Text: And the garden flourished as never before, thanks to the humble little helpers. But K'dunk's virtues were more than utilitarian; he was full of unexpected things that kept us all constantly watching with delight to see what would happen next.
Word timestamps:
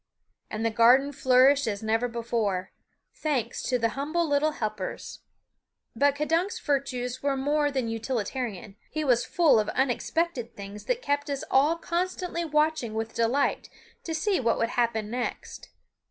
And 0.49 0.65
the 0.65 0.71
garden 0.71 1.11
flourished 1.11 1.67
as 1.67 1.83
never 1.83 2.07
before, 2.07 2.71
thanks 3.13 3.61
to 3.69 3.77
the 3.77 3.89
humble 3.89 4.27
little 4.27 4.53
helpers. 4.53 5.19
But 5.95 6.15
K'dunk's 6.15 6.59
virtues 6.59 7.21
were 7.21 7.37
more 7.37 7.69
than 7.69 7.87
utilitarian; 7.87 8.77
he 8.89 9.03
was 9.03 9.25
full 9.27 9.59
of 9.59 9.69
unexpected 9.69 10.55
things 10.57 10.85
that 10.85 11.03
kept 11.03 11.29
us 11.29 11.43
all 11.51 11.75
constantly 11.75 12.43
watching 12.43 12.95
with 12.95 13.13
delight 13.13 13.69
to 14.03 14.15
see 14.15 14.39
what 14.39 14.57
would 14.57 14.69
happen 14.69 15.11
next. 15.11 15.69